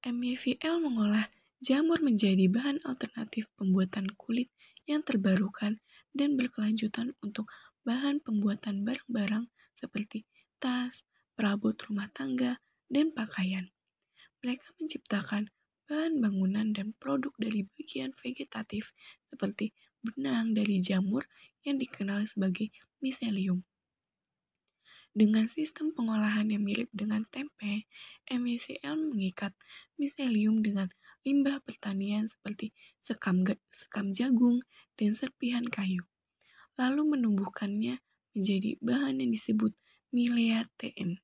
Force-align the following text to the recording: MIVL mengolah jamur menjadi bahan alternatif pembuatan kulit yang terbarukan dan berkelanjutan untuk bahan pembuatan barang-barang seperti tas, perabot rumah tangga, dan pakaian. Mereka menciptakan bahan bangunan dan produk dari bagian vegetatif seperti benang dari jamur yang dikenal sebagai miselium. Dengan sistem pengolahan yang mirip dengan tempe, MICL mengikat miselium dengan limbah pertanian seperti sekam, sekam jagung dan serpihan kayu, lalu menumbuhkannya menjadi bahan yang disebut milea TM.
MIVL 0.00 0.80
mengolah 0.80 1.28
jamur 1.60 2.00
menjadi 2.00 2.48
bahan 2.48 2.80
alternatif 2.88 3.52
pembuatan 3.60 4.08
kulit 4.16 4.48
yang 4.88 5.04
terbarukan 5.04 5.76
dan 6.16 6.40
berkelanjutan 6.40 7.12
untuk 7.20 7.52
bahan 7.84 8.24
pembuatan 8.24 8.80
barang-barang 8.80 9.52
seperti 9.76 10.24
tas, 10.56 11.04
perabot 11.36 11.76
rumah 11.84 12.08
tangga, 12.16 12.64
dan 12.88 13.12
pakaian. 13.12 13.68
Mereka 14.40 14.72
menciptakan 14.80 15.52
bahan 15.84 16.16
bangunan 16.24 16.72
dan 16.72 16.96
produk 16.96 17.36
dari 17.36 17.68
bagian 17.76 18.16
vegetatif 18.24 18.96
seperti 19.28 19.76
benang 20.00 20.56
dari 20.56 20.80
jamur 20.80 21.28
yang 21.60 21.76
dikenal 21.76 22.24
sebagai 22.24 22.72
miselium. 23.04 23.68
Dengan 25.10 25.50
sistem 25.50 25.92
pengolahan 25.92 26.48
yang 26.48 26.64
mirip 26.64 26.88
dengan 26.96 27.28
tempe, 27.28 27.84
MICL 28.30 29.10
mengikat 29.12 29.52
miselium 30.00 30.64
dengan 30.64 30.88
limbah 31.26 31.60
pertanian 31.60 32.24
seperti 32.24 32.72
sekam, 32.96 33.44
sekam 33.68 34.16
jagung 34.16 34.64
dan 34.96 35.12
serpihan 35.12 35.66
kayu, 35.68 36.00
lalu 36.80 37.18
menumbuhkannya 37.18 38.00
menjadi 38.32 38.80
bahan 38.80 39.20
yang 39.20 39.30
disebut 39.36 39.76
milea 40.14 40.64
TM. 40.80 41.20